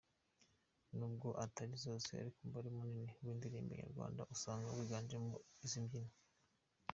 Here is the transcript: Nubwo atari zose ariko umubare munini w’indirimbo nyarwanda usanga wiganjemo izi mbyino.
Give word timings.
Nubwo 0.97 1.27
atari 1.43 1.75
zose 1.85 2.09
ariko 2.21 2.37
umubare 2.39 2.69
munini 2.77 3.13
w’indirimbo 3.23 3.71
nyarwanda 3.81 4.21
usanga 4.35 4.67
wiganjemo 4.77 5.33
izi 5.65 5.79
mbyino. 5.85 6.13